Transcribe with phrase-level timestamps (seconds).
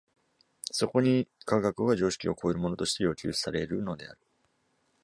[0.71, 4.19] そこに科学が常識を超えるものとして要求されるのである。